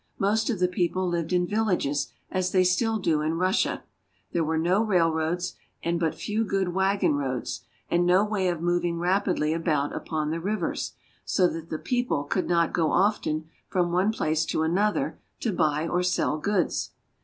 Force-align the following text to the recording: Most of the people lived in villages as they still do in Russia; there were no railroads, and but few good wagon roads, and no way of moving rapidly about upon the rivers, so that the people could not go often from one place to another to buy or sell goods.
Most 0.17 0.49
of 0.49 0.57
the 0.57 0.67
people 0.67 1.07
lived 1.07 1.31
in 1.31 1.45
villages 1.45 2.07
as 2.31 2.49
they 2.53 2.63
still 2.63 2.97
do 2.97 3.21
in 3.21 3.35
Russia; 3.37 3.83
there 4.31 4.43
were 4.43 4.57
no 4.57 4.81
railroads, 4.83 5.53
and 5.83 5.99
but 5.99 6.15
few 6.15 6.43
good 6.43 6.69
wagon 6.69 7.13
roads, 7.17 7.61
and 7.87 8.03
no 8.03 8.25
way 8.25 8.47
of 8.47 8.63
moving 8.63 8.97
rapidly 8.97 9.53
about 9.53 9.95
upon 9.95 10.31
the 10.31 10.39
rivers, 10.39 10.93
so 11.23 11.47
that 11.49 11.69
the 11.69 11.77
people 11.77 12.23
could 12.23 12.47
not 12.47 12.73
go 12.73 12.91
often 12.91 13.45
from 13.67 13.91
one 13.91 14.11
place 14.11 14.43
to 14.45 14.63
another 14.63 15.19
to 15.39 15.53
buy 15.53 15.87
or 15.87 16.01
sell 16.01 16.39
goods. 16.39 16.93